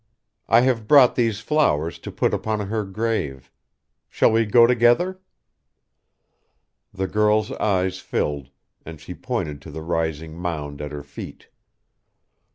[0.47, 3.51] I have brought these flowers to put upon her grave.
[4.09, 5.19] Shall we go together?"
[6.91, 8.49] The girl's eyes filled,
[8.83, 11.49] and she pointed to the rising mound at her feet.